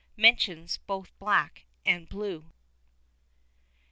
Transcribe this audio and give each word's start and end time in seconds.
mentions 0.17 0.77
both 0.87 1.11
black 1.19 1.65
and 1.85 2.09
blue. 2.09 2.51